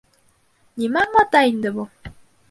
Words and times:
Нимә 0.83 1.03
аңлата 1.07 1.41
инде 1.49 1.73
был? 1.75 2.11